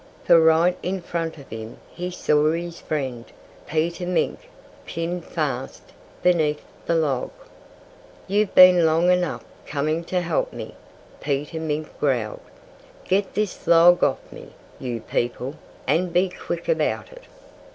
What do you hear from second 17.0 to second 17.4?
it!"